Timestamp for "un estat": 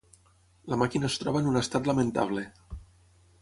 1.51-1.91